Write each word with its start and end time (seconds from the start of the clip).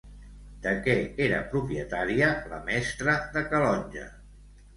De 0.61 0.71
què 0.87 0.95
era 1.25 1.41
propietària 1.51 2.31
la 2.55 2.59
mestra 2.71 3.15
de 3.37 3.45
Calonge? 3.53 4.09